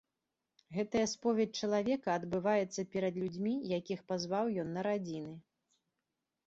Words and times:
Гэтая 0.77 1.03
споведзь 1.11 1.59
чалавека 1.67 2.09
адбываецца 2.21 2.87
перад 2.97 3.13
людзьмі, 3.25 3.55
якіх 3.79 3.99
пазваў 4.13 4.45
ён 4.65 4.69
на 4.81 4.89
радзіны. 4.91 5.33